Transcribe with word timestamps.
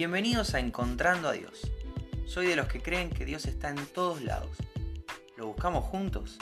Bienvenidos 0.00 0.54
a 0.54 0.60
Encontrando 0.60 1.28
a 1.28 1.32
Dios. 1.32 1.70
Soy 2.24 2.46
de 2.46 2.56
los 2.56 2.68
que 2.68 2.80
creen 2.80 3.10
que 3.10 3.26
Dios 3.26 3.44
está 3.44 3.68
en 3.68 3.76
todos 3.84 4.22
lados. 4.22 4.56
¿Lo 5.36 5.48
buscamos 5.48 5.84
juntos? 5.84 6.38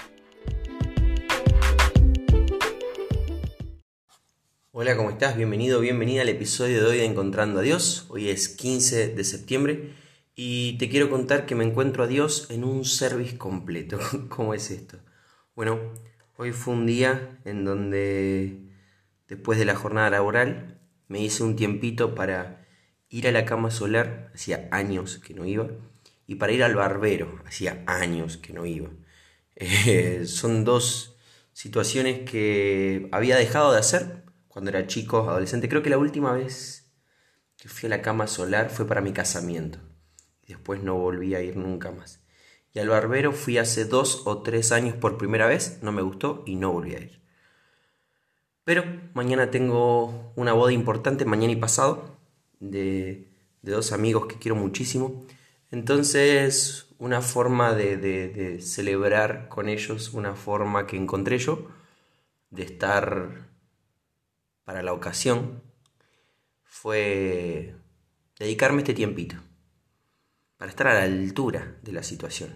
Hola, 4.70 4.96
¿cómo 4.96 5.10
estás? 5.10 5.36
Bienvenido, 5.36 5.80
bienvenida 5.80 6.22
al 6.22 6.28
episodio 6.28 6.80
de 6.80 6.86
hoy 6.86 6.98
de 6.98 7.06
Encontrando 7.06 7.58
a 7.58 7.62
Dios. 7.62 8.06
Hoy 8.10 8.28
es 8.28 8.48
15 8.48 9.08
de 9.08 9.24
septiembre 9.24 9.92
y 10.36 10.78
te 10.78 10.88
quiero 10.88 11.10
contar 11.10 11.44
que 11.44 11.56
me 11.56 11.64
encuentro 11.64 12.04
a 12.04 12.06
Dios 12.06 12.46
en 12.50 12.62
un 12.62 12.84
service 12.84 13.38
completo. 13.38 13.98
¿Cómo 14.28 14.54
es 14.54 14.70
esto? 14.70 15.00
Bueno, 15.56 15.80
hoy 16.36 16.52
fue 16.52 16.74
un 16.74 16.86
día 16.86 17.40
en 17.44 17.64
donde 17.64 18.70
después 19.26 19.58
de 19.58 19.64
la 19.64 19.74
jornada 19.74 20.10
laboral 20.10 20.78
me 21.08 21.20
hice 21.20 21.42
un 21.42 21.56
tiempito 21.56 22.14
para 22.14 22.57
ir 23.10 23.28
a 23.28 23.32
la 23.32 23.44
cama 23.44 23.70
solar, 23.70 24.30
hacía 24.34 24.68
años 24.70 25.18
que 25.18 25.34
no 25.34 25.44
iba, 25.44 25.68
y 26.26 26.36
para 26.36 26.52
ir 26.52 26.62
al 26.62 26.74
barbero, 26.74 27.40
hacía 27.46 27.82
años 27.86 28.36
que 28.36 28.52
no 28.52 28.66
iba. 28.66 28.90
Eh, 29.60 30.26
son 30.26 30.64
dos 30.64 31.16
situaciones 31.52 32.30
que 32.30 33.08
había 33.10 33.36
dejado 33.36 33.72
de 33.72 33.80
hacer 33.80 34.22
cuando 34.46 34.70
era 34.70 34.86
chico, 34.86 35.28
adolescente. 35.28 35.68
Creo 35.68 35.82
que 35.82 35.90
la 35.90 35.98
última 35.98 36.32
vez 36.32 36.88
que 37.56 37.68
fui 37.68 37.88
a 37.88 37.90
la 37.90 38.02
cama 38.02 38.28
solar 38.28 38.70
fue 38.70 38.86
para 38.86 39.00
mi 39.00 39.12
casamiento. 39.12 39.80
Después 40.46 40.82
no 40.82 40.94
volví 40.94 41.34
a 41.34 41.42
ir 41.42 41.56
nunca 41.56 41.90
más. 41.90 42.20
Y 42.72 42.78
al 42.78 42.88
barbero 42.88 43.32
fui 43.32 43.58
hace 43.58 43.84
dos 43.84 44.22
o 44.26 44.42
tres 44.42 44.70
años 44.70 44.94
por 44.94 45.18
primera 45.18 45.48
vez, 45.48 45.78
no 45.82 45.90
me 45.90 46.02
gustó 46.02 46.44
y 46.46 46.54
no 46.54 46.72
volví 46.72 46.94
a 46.94 47.00
ir. 47.00 47.20
Pero 48.62 48.84
mañana 49.14 49.50
tengo 49.50 50.32
una 50.36 50.52
boda 50.52 50.72
importante, 50.72 51.24
mañana 51.24 51.52
y 51.52 51.56
pasado, 51.56 52.17
de, 52.60 53.28
dos 53.62 53.92
amigos 53.92 54.26
que 54.26 54.38
quiero 54.38 54.56
muchísimo. 54.56 55.26
Entonces, 55.70 56.94
una 56.98 57.20
forma 57.20 57.74
de, 57.74 58.58
celebrar 58.60 59.48
con 59.48 59.68
ellos, 59.68 60.14
una 60.14 60.34
forma 60.34 60.86
que 60.86 60.96
encontré 60.96 61.38
yo 61.38 61.68
de 62.50 62.62
estar 62.62 63.48
para 64.64 64.82
la 64.82 64.92
ocasión, 64.92 65.62
fue 66.64 67.74
dedicarme 68.38 68.82
este 68.82 68.94
tiempito, 68.94 69.36
para 70.56 70.70
estar 70.70 70.86
a 70.86 70.94
la 70.94 71.02
altura 71.02 71.78
de 71.82 71.92
la 71.92 72.02
situación, 72.02 72.50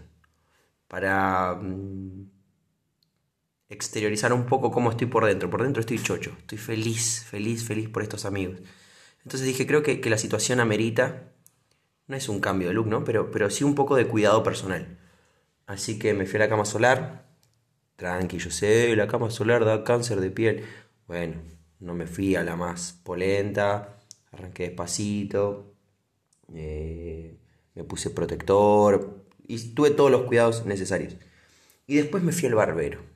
para 0.89 1.55
mm, 1.55 2.31
exteriorizar 3.69 4.33
un 4.33 4.47
poco 4.47 4.71
cómo 4.71 4.91
estoy 4.91 5.07
por 5.07 5.25
dentro. 5.25 5.51
Por 5.51 5.63
dentro 5.63 5.81
estoy 5.81 5.99
chocho, 5.99 6.35
estoy 6.39 6.59
feliz, 6.59 7.25
feliz, 7.25 7.65
feliz 7.65 7.89
por 7.89 8.03
estos 8.03 8.25
amigos. 8.25 8.61
Entonces 9.25 9.47
dije, 9.47 9.67
creo 9.67 9.83
que, 9.83 9.99
la 10.11 10.19
situación 10.19 10.61
amerita, 10.61 11.33
no 12.07 12.17
es 12.17 12.29
un 12.29 12.41
cambio 12.41 12.69
de 12.69 12.75
look, 12.75 12.87
¿no? 12.87 13.05
Pero, 13.05 13.31
pero 13.31 13.51
sí 13.51 13.65
un 13.65 13.75
poco 13.75 13.97
de 13.97 14.07
cuidado 14.07 14.43
personal. 14.43 14.99
Así 15.67 15.99
que 15.99 16.15
me 16.15 16.27
fui 16.27 16.37
a 16.37 16.41
la 16.41 16.49
cama 16.49 16.65
solar, 16.65 17.27
tranqui, 17.97 18.39
yo 18.39 18.51
sé, 18.51 18.95
la 18.97 19.07
cama 19.09 19.31
solar 19.31 19.65
da 19.65 19.85
cáncer 19.85 20.21
de 20.21 20.31
piel. 20.31 20.65
Bueno, 21.07 21.37
no 21.81 21.95
me 21.95 22.07
fui 22.07 22.37
a 22.37 22.45
la 22.45 22.57
más 22.57 23.01
polenta, 23.05 23.99
arranqué 24.33 24.65
despacito, 24.65 25.75
eh, 26.55 27.39
me 27.75 27.85
puse 27.85 28.11
protector 28.11 29.25
y 29.47 29.59
tuve 29.75 29.91
todos 29.91 30.11
los 30.11 30.23
cuidados 30.23 30.67
necesarios. 30.67 31.17
Y 31.87 31.97
después 31.97 32.23
me 32.23 32.33
fui 32.33 32.49
al 32.49 32.55
barbero. 32.55 33.12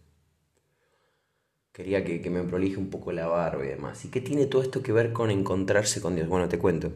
Quería 1.76 2.02
que, 2.04 2.30
me 2.30 2.42
prolije 2.42 2.78
un 2.78 2.88
poco 2.88 3.12
la 3.12 3.26
barba 3.26 3.62
y 3.62 3.68
demás. 3.68 4.02
¿Y 4.06 4.08
qué 4.08 4.22
tiene 4.22 4.46
todo 4.46 4.62
esto 4.62 4.82
que 4.82 4.92
ver 4.92 5.12
con 5.12 5.30
encontrarse 5.30 6.00
con 6.00 6.16
Dios? 6.16 6.26
Bueno, 6.26 6.48
te 6.48 6.58
cuento. 6.58 6.90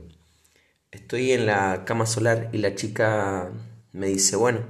Estoy 0.90 1.32
en 1.32 1.44
la 1.44 1.84
cama 1.84 2.06
solar 2.06 2.48
y 2.54 2.58
la 2.58 2.74
chica 2.74 3.52
me 3.92 4.06
dice, 4.06 4.36
bueno, 4.36 4.60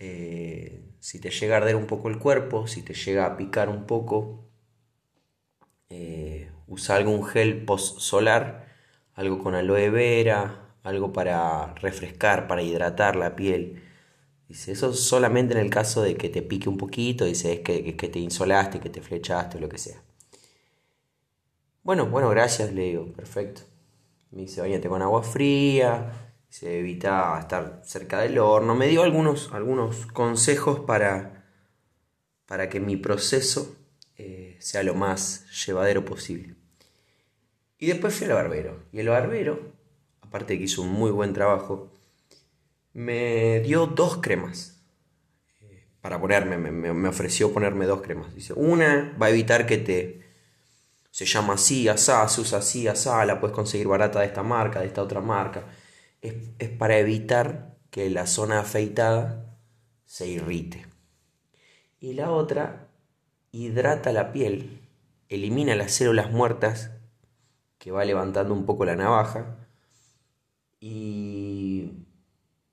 eh, 0.00 0.82
si 0.98 1.20
te 1.20 1.30
llega 1.30 1.54
a 1.54 1.58
arder 1.58 1.76
un 1.76 1.86
poco 1.86 2.08
el 2.08 2.18
cuerpo, 2.18 2.66
si 2.66 2.82
te 2.82 2.94
llega 2.94 3.24
a 3.24 3.36
picar 3.36 3.68
un 3.68 3.86
poco, 3.86 4.48
eh, 5.90 6.50
usa 6.66 6.96
algún 6.96 7.24
gel 7.24 7.64
post 7.64 8.00
solar, 8.00 8.66
algo 9.14 9.38
con 9.38 9.54
aloe 9.54 9.90
vera, 9.90 10.74
algo 10.82 11.12
para 11.12 11.72
refrescar, 11.74 12.48
para 12.48 12.62
hidratar 12.62 13.14
la 13.14 13.36
piel. 13.36 13.80
Dice, 14.48 14.72
eso 14.72 14.92
solamente 14.92 15.54
en 15.54 15.60
el 15.60 15.70
caso 15.70 16.02
de 16.02 16.16
que 16.16 16.28
te 16.28 16.42
pique 16.42 16.68
un 16.68 16.76
poquito, 16.76 17.24
dice, 17.24 17.54
es 17.54 17.60
que, 17.60 17.96
que 17.96 18.08
te 18.08 18.18
insolaste, 18.18 18.80
que 18.80 18.90
te 18.90 19.00
flechaste 19.00 19.56
o 19.56 19.60
lo 19.60 19.68
que 19.68 19.78
sea. 19.78 20.02
Bueno, 21.82 22.06
bueno, 22.06 22.28
gracias, 22.30 22.72
le 22.72 22.82
digo, 22.82 23.12
perfecto. 23.12 23.62
Me 24.30 24.42
dice, 24.42 24.60
bañate 24.60 24.88
con 24.88 25.02
agua 25.02 25.22
fría, 25.22 26.34
se 26.48 26.78
evita 26.78 27.38
estar 27.40 27.82
cerca 27.84 28.20
del 28.20 28.38
horno. 28.38 28.74
Me 28.74 28.88
dio 28.88 29.02
algunos, 29.02 29.52
algunos 29.52 30.06
consejos 30.06 30.80
para, 30.80 31.44
para 32.46 32.68
que 32.68 32.80
mi 32.80 32.96
proceso 32.96 33.76
eh, 34.16 34.56
sea 34.60 34.82
lo 34.82 34.94
más 34.94 35.46
llevadero 35.66 36.04
posible. 36.04 36.54
Y 37.78 37.86
después 37.86 38.14
fui 38.14 38.26
al 38.26 38.34
barbero. 38.34 38.84
Y 38.92 39.00
el 39.00 39.08
barbero, 39.08 39.72
aparte 40.20 40.54
de 40.54 40.58
que 40.58 40.64
hizo 40.64 40.82
un 40.82 40.90
muy 40.90 41.10
buen 41.10 41.32
trabajo, 41.32 41.92
me 42.94 43.60
dio 43.60 43.86
dos 43.86 44.18
cremas 44.18 44.80
eh, 45.60 45.86
para 46.00 46.20
ponerme, 46.20 46.56
me, 46.56 47.08
ofreció 47.08 47.52
ponerme 47.52 47.86
dos 47.86 48.00
cremas. 48.00 48.34
Dice, 48.34 48.54
una 48.54 49.14
va 49.20 49.26
a 49.26 49.30
evitar 49.30 49.66
que 49.66 49.78
te... 49.78 50.24
Se 51.10 51.26
llama 51.26 51.54
así, 51.54 51.86
asá, 51.86 52.26
se 52.28 52.40
usa 52.40 52.58
así, 52.58 52.88
asá, 52.88 53.24
la 53.24 53.38
puedes 53.38 53.54
conseguir 53.54 53.86
barata 53.86 54.18
de 54.20 54.26
esta 54.26 54.42
marca, 54.42 54.80
de 54.80 54.86
esta 54.86 55.02
otra 55.02 55.20
marca. 55.20 55.66
Es, 56.20 56.34
es 56.58 56.70
para 56.70 56.98
evitar 56.98 57.76
que 57.90 58.10
la 58.10 58.26
zona 58.26 58.60
afeitada 58.60 59.56
se 60.06 60.26
irrite. 60.26 60.86
Y 62.00 62.14
la 62.14 62.32
otra 62.32 62.88
hidrata 63.52 64.12
la 64.12 64.32
piel, 64.32 64.80
elimina 65.28 65.76
las 65.76 65.92
células 65.92 66.32
muertas 66.32 66.90
que 67.78 67.92
va 67.92 68.04
levantando 68.04 68.54
un 68.54 68.66
poco 68.66 68.84
la 68.84 68.96
navaja 68.96 69.56
y 70.80 71.53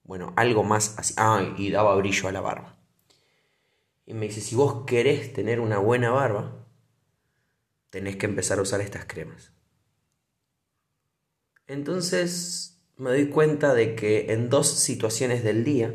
bueno, 0.04 0.34
algo 0.36 0.64
más 0.64 0.98
así. 0.98 1.14
Ah, 1.18 1.54
y 1.58 1.72
daba 1.72 1.96
brillo 1.96 2.28
a 2.28 2.32
la 2.32 2.42
barba. 2.42 2.78
Y 4.06 4.14
me 4.14 4.28
dice, 4.28 4.42
si 4.42 4.56
vos 4.56 4.86
querés 4.86 5.34
tener 5.34 5.60
una 5.60 5.78
buena 5.78 6.12
barba, 6.12 6.66
tenés 7.90 8.16
que 8.16 8.26
empezar 8.26 8.60
a 8.60 8.64
usar 8.64 8.82
estas 8.82 9.06
cremas. 9.06 9.52
Entonces 11.68 12.82
me 12.98 13.12
doy 13.12 13.30
cuenta 13.30 13.74
de 13.74 13.96
que 13.96 14.34
en 14.34 14.50
dos 14.50 14.68
situaciones 14.68 15.44
del 15.44 15.64
día, 15.64 15.94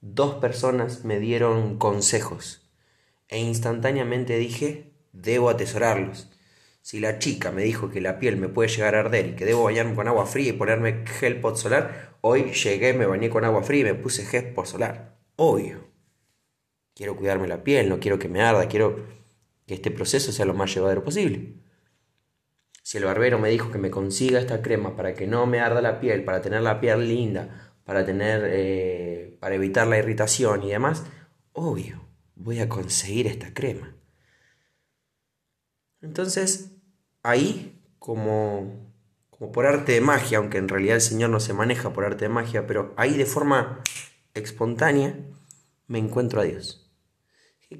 dos 0.00 0.36
personas 0.36 1.04
me 1.04 1.18
dieron 1.18 1.78
consejos 1.78 2.70
e 3.28 3.38
instantáneamente 3.38 4.36
dije, 4.36 4.92
debo 5.12 5.48
atesorarlos. 5.48 6.30
Si 6.82 7.00
la 7.00 7.18
chica 7.18 7.50
me 7.50 7.62
dijo 7.62 7.90
que 7.90 8.00
la 8.00 8.18
piel 8.18 8.36
me 8.36 8.48
puede 8.48 8.68
llegar 8.68 8.94
a 8.94 9.00
arder 9.00 9.28
y 9.28 9.36
que 9.36 9.44
debo 9.44 9.64
bañarme 9.64 9.94
con 9.94 10.08
agua 10.08 10.26
fría 10.26 10.50
y 10.50 10.52
ponerme 10.52 11.04
gel 11.06 11.40
pot 11.40 11.56
solar, 11.56 12.12
Hoy 12.24 12.52
llegué, 12.52 12.94
me 12.94 13.04
bañé 13.04 13.30
con 13.30 13.44
agua 13.44 13.64
fría 13.64 13.80
y 13.80 13.84
me 13.84 13.94
puse 13.94 14.24
gel 14.24 14.54
por 14.54 14.68
solar. 14.68 15.18
Obvio. 15.34 15.88
Quiero 16.94 17.16
cuidarme 17.16 17.48
la 17.48 17.64
piel, 17.64 17.88
no 17.88 17.98
quiero 17.98 18.20
que 18.20 18.28
me 18.28 18.40
arda, 18.40 18.68
quiero 18.68 19.04
que 19.66 19.74
este 19.74 19.90
proceso 19.90 20.30
sea 20.30 20.44
lo 20.44 20.54
más 20.54 20.72
llevadero 20.72 21.02
posible. 21.02 21.54
Si 22.84 22.98
el 22.98 23.04
barbero 23.04 23.40
me 23.40 23.48
dijo 23.48 23.72
que 23.72 23.78
me 23.78 23.90
consiga 23.90 24.38
esta 24.38 24.62
crema 24.62 24.94
para 24.94 25.14
que 25.14 25.26
no 25.26 25.46
me 25.46 25.58
arda 25.58 25.82
la 25.82 25.98
piel, 25.98 26.22
para 26.22 26.40
tener 26.40 26.62
la 26.62 26.80
piel 26.80 27.08
linda, 27.08 27.74
para 27.84 28.06
tener, 28.06 28.48
eh, 28.52 29.36
para 29.40 29.56
evitar 29.56 29.88
la 29.88 29.98
irritación 29.98 30.62
y 30.62 30.70
demás, 30.70 31.04
obvio, 31.52 32.06
voy 32.36 32.60
a 32.60 32.68
conseguir 32.68 33.26
esta 33.26 33.52
crema. 33.52 33.96
Entonces, 36.02 36.72
ahí, 37.22 37.80
como 37.98 38.92
como 39.42 39.50
por 39.50 39.66
arte 39.66 39.90
de 39.90 40.00
magia, 40.00 40.38
aunque 40.38 40.58
en 40.58 40.68
realidad 40.68 40.94
el 40.94 41.00
Señor 41.00 41.28
no 41.30 41.40
se 41.40 41.52
maneja 41.52 41.92
por 41.92 42.04
arte 42.04 42.26
de 42.26 42.28
magia, 42.28 42.64
pero 42.68 42.94
ahí 42.96 43.16
de 43.16 43.26
forma 43.26 43.80
espontánea 44.34 45.18
me 45.88 45.98
encuentro 45.98 46.40
a 46.40 46.44
Dios. 46.44 46.88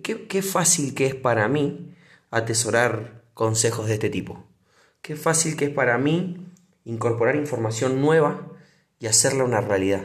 Qué, 0.02 0.26
qué 0.26 0.43
fácil 0.43 0.93
que 0.96 1.06
es 1.06 1.14
para 1.14 1.46
mí 1.46 1.94
atesorar 2.32 3.23
consejos 3.32 3.87
de 3.87 3.93
este 3.93 4.11
tipo. 4.11 4.44
Qué 5.02 5.14
fácil 5.14 5.56
que 5.56 5.67
es 5.67 5.70
para 5.70 5.99
mí 5.99 6.49
incorporar 6.85 7.37
información 7.37 8.00
nueva 8.00 8.50
y 8.99 9.06
hacerla 9.06 9.44
una 9.44 9.61
realidad 9.61 10.05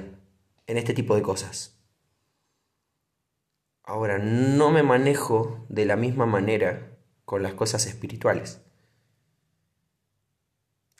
en 0.68 0.78
este 0.78 0.94
tipo 0.94 1.16
de 1.16 1.24
cosas. 1.24 1.80
Ahora, 3.82 4.20
no 4.20 4.70
me 4.70 4.84
manejo 4.84 5.66
de 5.70 5.86
la 5.86 5.96
misma 5.96 6.28
manera 6.28 6.97
con 7.28 7.44
las 7.44 7.56
cosas 7.56 7.88
espirituales. 7.88 8.62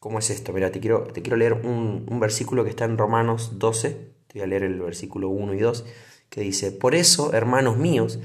¿Cómo 0.02 0.20
es 0.20 0.30
esto? 0.30 0.52
Mira, 0.52 0.74
te 0.74 0.82
quiero, 0.82 1.04
te 1.06 1.22
quiero 1.22 1.38
leer 1.38 1.54
un, 1.54 2.20
versículo 2.20 2.66
que 2.66 2.70
está 2.70 2.84
en 2.84 2.98
Romanos 2.98 3.60
12, 3.60 3.92
te 4.28 4.34
voy 4.34 4.42
a 4.42 4.48
leer 4.48 4.64
el 4.64 4.82
versículo 4.82 5.30
1 5.30 5.54
y 5.54 5.60
2, 5.60 5.86
que 6.30 6.42
dice, 6.42 6.74
Por 6.74 6.96
eso, 6.96 7.32
hermanos 7.32 7.78
míos, 7.78 8.20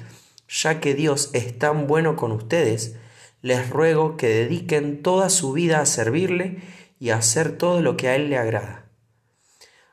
ya 0.49 0.81
que 0.81 0.97
Dios 0.97 1.31
es 1.33 1.57
tan 1.57 1.87
bueno 1.87 2.17
con 2.17 2.33
ustedes, 2.33 2.97
les 3.41 3.71
ruego 3.71 4.17
que 4.17 4.27
dediquen 4.27 5.05
toda 5.05 5.31
su 5.31 5.53
vida 5.53 5.79
a 5.79 5.87
servirle 5.87 6.61
y 6.99 7.11
hacer 7.11 7.57
todo 7.57 7.83
lo 7.83 7.97
que 7.97 8.09
a 8.09 8.17
Él 8.17 8.31
le 8.31 8.37
agrada. 8.37 8.91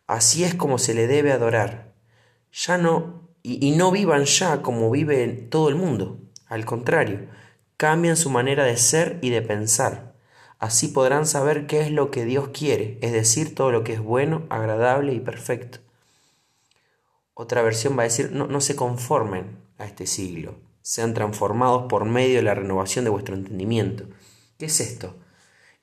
Así 0.07 0.43
es 0.43 0.55
como 0.55 0.79
se 0.79 0.95
le 0.95 1.05
debe 1.05 1.31
adorar. 1.31 1.93
Ya 2.51 2.79
no, 2.79 3.29
y 3.43 3.69
no 3.69 3.91
vivan 3.91 4.25
ya 4.25 4.63
como 4.63 4.89
vive 4.89 5.27
todo 5.27 5.69
el 5.69 5.75
mundo. 5.75 6.19
Al 6.47 6.65
contrario, 6.65 7.27
cambien 7.79 8.17
su 8.17 8.29
manera 8.29 8.65
de 8.65 8.75
ser 8.75 9.19
y 9.21 9.29
de 9.29 9.41
pensar. 9.41 10.13
Así 10.59 10.89
podrán 10.89 11.25
saber 11.25 11.65
qué 11.65 11.79
es 11.79 11.89
lo 11.89 12.11
que 12.11 12.25
Dios 12.25 12.49
quiere, 12.49 12.97
es 13.01 13.13
decir, 13.13 13.55
todo 13.55 13.71
lo 13.71 13.85
que 13.85 13.93
es 13.93 14.01
bueno, 14.01 14.45
agradable 14.49 15.13
y 15.13 15.21
perfecto. 15.21 15.79
Otra 17.33 17.61
versión 17.61 17.97
va 17.97 18.01
a 18.01 18.11
decir, 18.11 18.33
no, 18.33 18.47
no 18.47 18.59
se 18.59 18.75
conformen 18.75 19.59
a 19.77 19.85
este 19.85 20.07
siglo, 20.07 20.59
sean 20.81 21.13
transformados 21.13 21.85
por 21.87 22.03
medio 22.03 22.35
de 22.35 22.41
la 22.43 22.53
renovación 22.53 23.05
de 23.05 23.11
vuestro 23.11 23.33
entendimiento. 23.33 24.03
¿Qué 24.57 24.65
es 24.65 24.81
esto? 24.81 25.15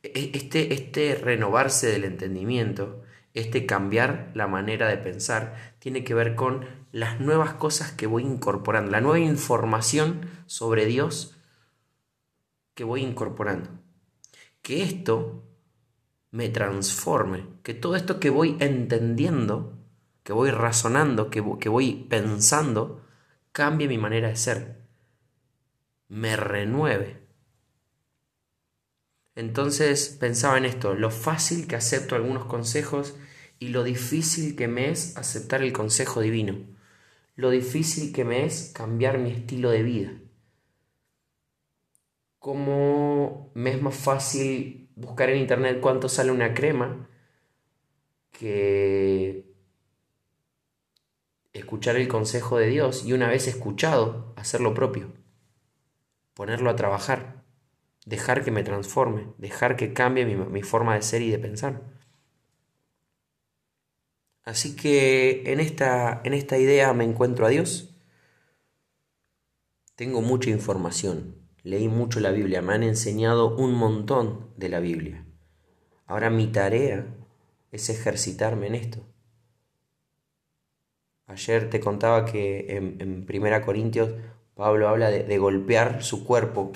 E, 0.03 0.33
este, 0.35 0.75
este 0.75 1.15
renovarse 1.15 1.87
del 1.87 2.05
entendimiento, 2.05 3.05
este 3.33 3.65
cambiar 3.65 4.33
la 4.35 4.47
manera 4.47 4.87
de 4.89 4.99
pensar, 4.99 5.75
tiene 5.79 6.05
que 6.05 6.13
ver 6.13 6.35
con 6.35 6.67
las 6.93 7.21
nuevas 7.21 7.55
cosas 7.55 7.91
que 7.91 8.07
voy 8.07 8.23
incorporando, 8.23 8.91
la 8.91 9.01
nueva 9.01 9.21
información 9.21 10.29
sobre 10.45 10.85
Dios 10.85 11.36
que 12.77 12.85
voy 12.85 13.03
incorporando. 13.03 13.71
Que 14.63 14.85
esto 14.85 15.43
me 16.31 16.51
transforme, 16.51 17.47
que 17.65 17.75
todo 17.75 17.97
esto 17.97 18.21
que 18.21 18.31
voy 18.31 18.57
entendiendo, 18.61 19.79
que 20.23 20.33
voy 20.33 20.51
razonando, 20.51 21.31
que, 21.31 21.43
que 21.59 21.69
voy 21.69 22.07
pensando, 22.09 23.03
cambie 23.53 23.89
mi 23.89 23.97
manera 23.97 24.29
de 24.29 24.37
ser, 24.37 24.77
me 26.09 26.37
renueve. 26.37 27.23
Entonces 29.35 30.09
pensaba 30.21 30.59
en 30.59 30.67
esto, 30.67 30.95
lo 30.95 31.11
fácil 31.11 31.67
que 31.67 31.77
acepto 31.77 32.15
algunos 32.15 32.45
consejos 32.45 33.17
y 33.59 33.69
lo 33.69 33.85
difícil 33.85 34.55
que 34.55 34.69
me 34.69 34.91
es 34.91 35.17
aceptar 35.17 35.63
el 35.63 35.73
consejo 35.73 36.21
divino, 36.21 36.59
lo 37.37 37.49
difícil 37.49 38.13
que 38.13 38.25
me 38.25 38.45
es 38.45 38.73
cambiar 38.75 39.17
mi 39.19 39.31
estilo 39.31 39.71
de 39.71 39.83
vida. 39.83 40.13
Cómo 42.39 43.51
me 43.55 43.71
es 43.73 43.83
más 43.83 43.97
fácil 43.97 44.91
buscar 44.95 45.31
en 45.31 45.39
internet 45.41 45.81
cuánto 45.81 46.09
sale 46.09 46.31
una 46.31 46.55
crema 46.55 47.09
que 48.31 49.53
escuchar 51.53 51.97
el 51.97 52.09
consejo 52.09 52.59
de 52.59 52.69
Dios 52.69 53.05
y 53.05 53.13
una 53.13 53.29
vez 53.29 53.49
escuchado, 53.49 54.35
hacer 54.37 54.61
lo 54.61 54.75
propio, 54.75 55.13
ponerlo 56.35 56.71
a 56.71 56.77
trabajar 56.77 57.37
dejar 58.07 58.45
que 58.45 58.53
me 58.53 58.63
transforme, 58.63 59.35
dejar 59.37 59.77
que 59.77 59.93
cambie 59.93 60.25
mi, 60.25 60.63
forma 60.63 60.95
de 60.95 61.03
ser 61.03 61.21
y 61.23 61.31
de 61.31 61.39
pensar. 61.39 61.83
Así 64.45 64.77
que 64.77 65.43
en 65.53 65.61
esta, 65.61 66.23
en 66.25 66.33
esta 66.33 66.57
idea 66.57 66.93
me 66.95 67.05
encuentro 67.05 67.45
a 67.45 67.51
Dios. 67.51 67.97
Tengo 69.97 70.23
mucha 70.23 70.51
información, 70.51 71.46
leí 71.67 71.89
mucho 71.89 72.21
la 72.21 72.31
Biblia, 72.31 72.63
me 72.63 72.75
han 72.75 72.83
enseñado 72.83 73.57
un 73.57 73.75
montón 73.75 74.51
de 74.57 74.69
la 74.69 74.81
Biblia. 74.81 75.27
Ahora 76.07 76.31
mi 76.31 76.47
tarea 76.47 77.07
es 77.73 77.91
ejercitarme 77.91 78.69
en 78.69 78.75
esto. 78.77 79.07
Ayer 81.27 81.69
te 81.69 81.81
contaba 81.81 82.25
que 82.25 82.77
en, 82.77 83.01
en 83.01 83.27
Primera 83.27 83.63
Corintios 83.63 84.11
Pablo 84.55 84.89
habla 84.89 85.11
de 85.11 85.39
golpear 85.39 86.03
su 86.03 86.25
cuerpo 86.25 86.73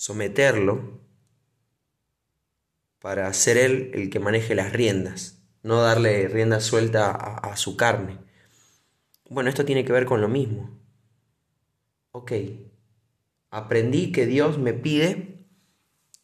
someterlo 0.00 0.98
para 3.00 3.30
ser 3.34 3.58
él 3.58 3.90
el 3.92 4.08
que 4.08 4.18
maneje 4.18 4.54
las 4.54 4.72
riendas, 4.72 5.42
no 5.62 5.82
darle 5.82 6.26
rienda 6.26 6.60
suelta 6.60 7.10
a, 7.10 7.54
su 7.58 7.76
carne. 7.76 8.16
Bueno, 9.28 9.50
esto 9.50 9.66
tiene 9.66 9.84
que 9.84 9.92
ver 9.92 10.06
con 10.06 10.22
lo 10.22 10.28
mismo. 10.28 10.79
Ok, 12.12 12.32
aprendí 13.50 14.12
que 14.12 14.26
Dios 14.26 14.58
me 14.58 14.72
pide 14.72 15.46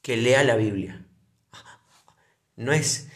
que 0.02 0.16
lea 0.16 0.44
la 0.44 0.56
Biblia. 0.56 1.06
No 2.56 2.72
es, 2.72 3.08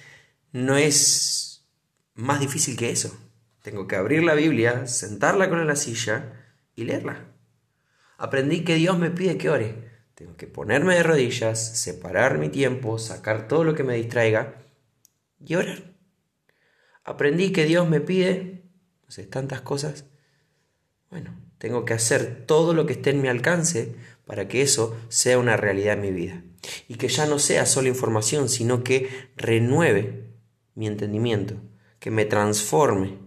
no 0.53 0.77
es 0.77 1.67
más 2.15 2.41
difícil 2.41 2.77
que 2.77 2.91
eso. 2.91 3.19
Tengo 3.63 3.87
que 3.87 3.97
abrir 3.97 4.23
la 4.23 4.35
Biblia, 4.35 4.87
sentarla 4.87 5.49
con 5.49 5.67
la 5.67 5.77
silla 5.77 6.55
y 6.77 6.85
leerla. 6.85 7.27
Aprendí 8.19 8.65
que 8.65 8.75
Dios 8.75 8.99
me 8.99 9.11
pide 9.11 9.39
que 9.39 9.51
ore. 9.51 9.91
Tengo 10.15 10.37
que 10.37 10.47
ponerme 10.47 10.95
de 10.95 11.03
rodillas, 11.03 11.79
separar 11.79 12.39
mi 12.39 12.51
tiempo, 12.51 12.99
sacar 12.99 13.49
todo 13.49 13.65
lo 13.65 13.75
que 13.75 13.85
me 13.85 13.95
distraiga 13.95 14.63
y 15.39 15.55
orar. 15.55 15.95
Aprendí 17.05 17.53
que 17.53 17.65
Dios 17.65 17.89
me 17.89 18.01
pide, 18.01 18.65
no 19.05 19.11
sé, 19.11 19.25
tantas 19.25 19.63
cosas. 19.63 20.05
Bueno, 21.11 21.35
tengo 21.59 21.85
que 21.85 21.95
hacer 21.95 22.45
todo 22.47 22.73
lo 22.73 22.87
que 22.87 22.95
esté 22.95 23.11
en 23.11 23.21
mi 23.21 23.29
alcance 23.29 23.95
para 24.27 24.49
que 24.49 24.63
eso 24.63 24.97
sea 25.09 25.39
una 25.39 25.57
realidad 25.57 25.95
en 25.95 26.01
mi 26.01 26.13
vida. 26.13 26.43
Y 26.89 26.95
que 26.95 27.09
ya 27.09 27.27
no 27.27 27.39
sea 27.39 27.67
solo 27.67 27.89
información, 27.89 28.49
sino 28.49 28.85
que 28.85 29.31
renueve 29.37 30.31
mi 30.75 30.87
entendimiento, 30.87 31.55
que 31.99 32.11
me 32.11 32.25
transforme, 32.25 33.19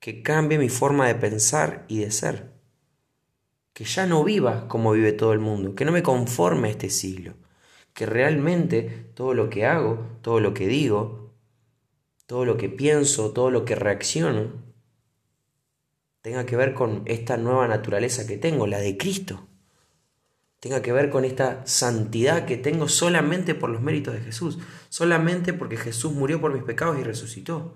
que 0.00 0.22
cambie 0.22 0.58
mi 0.58 0.68
forma 0.68 1.06
de 1.06 1.14
pensar 1.14 1.84
y 1.88 2.00
de 2.00 2.10
ser 2.10 2.54
que 3.74 3.84
ya 3.84 4.06
no 4.06 4.22
viva 4.24 4.68
como 4.68 4.92
vive 4.92 5.12
todo 5.12 5.32
el 5.32 5.40
mundo, 5.40 5.74
que 5.74 5.84
no 5.84 5.92
me 5.92 6.02
conforme 6.02 6.68
a 6.68 6.70
este 6.70 6.88
siglo, 6.88 7.34
que 7.92 8.06
realmente 8.06 9.10
todo 9.14 9.34
lo 9.34 9.50
que 9.50 9.66
hago, 9.66 10.06
todo 10.22 10.38
lo 10.40 10.54
que 10.54 10.68
digo, 10.68 11.34
todo 12.26 12.44
lo 12.44 12.56
que 12.56 12.68
pienso, 12.68 13.32
todo 13.32 13.50
lo 13.50 13.64
que 13.64 13.74
reacciono, 13.74 14.63
tenga 16.24 16.46
que 16.46 16.56
ver 16.56 16.72
con 16.72 17.02
esta 17.04 17.36
nueva 17.36 17.68
naturaleza 17.68 18.26
que 18.26 18.38
tengo, 18.38 18.66
la 18.66 18.78
de 18.78 18.96
Cristo. 18.96 19.46
Tenga 20.58 20.80
que 20.80 20.90
ver 20.90 21.10
con 21.10 21.26
esta 21.26 21.66
santidad 21.66 22.46
que 22.46 22.56
tengo 22.56 22.88
solamente 22.88 23.54
por 23.54 23.68
los 23.68 23.82
méritos 23.82 24.14
de 24.14 24.22
Jesús, 24.22 24.58
solamente 24.88 25.52
porque 25.52 25.76
Jesús 25.76 26.14
murió 26.14 26.40
por 26.40 26.54
mis 26.54 26.62
pecados 26.62 26.98
y 26.98 27.02
resucitó. 27.02 27.74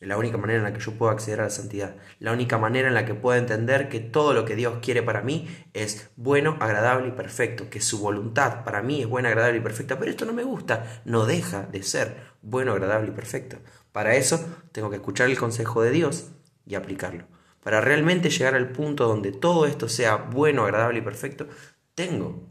Es 0.00 0.08
la 0.08 0.16
única 0.16 0.38
manera 0.38 0.60
en 0.60 0.64
la 0.64 0.72
que 0.72 0.80
yo 0.80 0.92
puedo 0.92 1.12
acceder 1.12 1.40
a 1.40 1.44
la 1.44 1.50
santidad. 1.50 1.96
La 2.18 2.32
única 2.32 2.56
manera 2.56 2.88
en 2.88 2.94
la 2.94 3.04
que 3.04 3.12
puedo 3.12 3.38
entender 3.38 3.90
que 3.90 4.00
todo 4.00 4.32
lo 4.32 4.46
que 4.46 4.56
Dios 4.56 4.78
quiere 4.80 5.02
para 5.02 5.20
mí 5.20 5.46
es 5.74 6.08
bueno, 6.16 6.56
agradable 6.60 7.08
y 7.08 7.12
perfecto. 7.12 7.68
Que 7.68 7.82
su 7.82 7.98
voluntad 7.98 8.64
para 8.64 8.80
mí 8.80 9.02
es 9.02 9.06
buena, 9.06 9.28
agradable 9.28 9.58
y 9.58 9.62
perfecta. 9.62 9.98
Pero 9.98 10.10
esto 10.10 10.24
no 10.24 10.32
me 10.32 10.44
gusta. 10.44 11.02
No 11.04 11.26
deja 11.26 11.64
de 11.64 11.82
ser 11.82 12.16
bueno, 12.40 12.72
agradable 12.72 13.08
y 13.08 13.14
perfecto. 13.14 13.58
Para 13.92 14.16
eso 14.16 14.42
tengo 14.72 14.88
que 14.88 14.96
escuchar 14.96 15.28
el 15.28 15.38
consejo 15.38 15.82
de 15.82 15.90
Dios 15.90 16.30
y 16.66 16.74
aplicarlo. 16.74 17.26
Para 17.62 17.80
realmente 17.80 18.30
llegar 18.30 18.54
al 18.54 18.70
punto 18.70 19.08
donde 19.08 19.32
todo 19.32 19.66
esto 19.66 19.88
sea 19.88 20.16
bueno, 20.16 20.64
agradable 20.64 20.98
y 20.98 21.02
perfecto, 21.02 21.48
tengo 21.94 22.50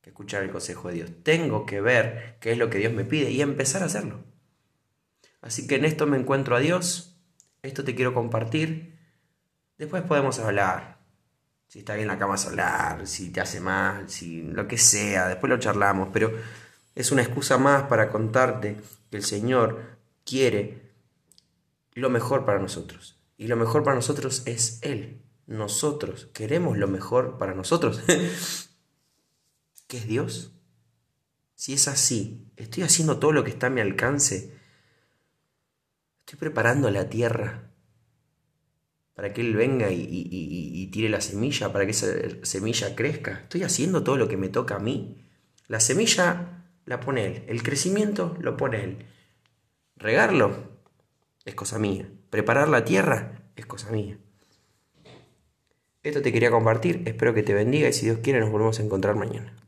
que 0.00 0.10
escuchar 0.10 0.42
el 0.42 0.50
consejo 0.50 0.88
de 0.88 0.94
Dios. 0.94 1.10
Tengo 1.22 1.66
que 1.66 1.80
ver 1.80 2.36
qué 2.40 2.52
es 2.52 2.58
lo 2.58 2.70
que 2.70 2.78
Dios 2.78 2.92
me 2.92 3.04
pide 3.04 3.30
y 3.30 3.42
empezar 3.42 3.82
a 3.82 3.86
hacerlo. 3.86 4.24
Así 5.40 5.66
que 5.66 5.76
en 5.76 5.84
esto 5.84 6.06
me 6.06 6.16
encuentro 6.16 6.56
a 6.56 6.60
Dios, 6.60 7.16
esto 7.62 7.84
te 7.84 7.94
quiero 7.94 8.14
compartir. 8.14 8.98
Después 9.78 10.02
podemos 10.02 10.38
hablar. 10.38 10.96
Si 11.68 11.80
está 11.80 11.94
bien 11.94 12.08
la 12.08 12.18
cama 12.18 12.36
hablar, 12.36 13.06
si 13.06 13.30
te 13.30 13.40
hace 13.40 13.60
mal, 13.60 14.08
si 14.08 14.42
lo 14.42 14.66
que 14.66 14.78
sea, 14.78 15.28
después 15.28 15.50
lo 15.50 15.58
charlamos, 15.58 16.08
pero 16.12 16.32
es 16.94 17.12
una 17.12 17.22
excusa 17.22 17.58
más 17.58 17.84
para 17.84 18.08
contarte 18.08 18.80
que 19.10 19.16
el 19.16 19.24
Señor 19.24 19.98
quiere 20.24 20.85
lo 22.00 22.10
mejor 22.10 22.44
para 22.44 22.60
nosotros. 22.60 23.20
Y 23.36 23.48
lo 23.48 23.56
mejor 23.56 23.82
para 23.82 23.96
nosotros 23.96 24.42
es 24.46 24.78
Él. 24.82 25.22
Nosotros 25.46 26.30
queremos 26.32 26.78
lo 26.78 26.88
mejor 26.88 27.38
para 27.38 27.54
nosotros. 27.54 28.00
¿Qué 29.86 29.98
es 29.98 30.06
Dios? 30.06 30.52
Si 31.54 31.72
es 31.72 31.88
así, 31.88 32.52
estoy 32.56 32.82
haciendo 32.84 33.18
todo 33.18 33.32
lo 33.32 33.44
que 33.44 33.50
está 33.50 33.66
a 33.68 33.70
mi 33.70 33.80
alcance 33.80 34.56
Estoy 36.26 36.40
preparando 36.40 36.90
la 36.90 37.08
tierra 37.08 37.70
para 39.14 39.32
que 39.32 39.42
Él 39.42 39.54
venga 39.54 39.92
y, 39.92 40.90
tire 40.92 41.08
la 41.08 41.20
semilla, 41.20 41.72
para 41.72 41.84
que 41.84 41.92
esa 41.92 42.08
semilla 42.42 42.96
crezca. 42.96 43.42
Estoy 43.44 43.62
haciendo 43.62 44.02
todo 44.02 44.16
lo 44.16 44.26
que 44.26 44.36
me 44.36 44.48
toca 44.48 44.74
a 44.74 44.80
mí. 44.80 45.24
La 45.68 45.78
semilla 45.78 46.64
la 46.84 46.98
pone 46.98 47.26
Él, 47.26 47.44
el 47.46 47.62
crecimiento 47.62 48.36
lo 48.40 48.56
pone 48.56 48.82
Él. 48.82 49.06
Regarlo 49.94 50.75
es 51.46 51.54
cosa 51.54 51.78
mía. 51.78 52.10
Preparar 52.28 52.68
la 52.68 52.84
tierra 52.84 53.40
es 53.56 53.64
cosa 53.64 53.90
mía. 53.90 54.18
Esto 56.02 56.20
te 56.20 56.32
quería 56.32 56.50
compartir, 56.50 57.02
espero 57.06 57.34
que 57.34 57.42
te 57.42 57.54
bendiga 57.54 57.88
y 57.88 57.92
si 57.92 58.04
Dios 58.04 58.18
quiere 58.22 58.40
nos 58.40 58.50
volvemos 58.50 58.78
a 58.78 58.82
encontrar 58.82 59.16
mañana. 59.16 59.56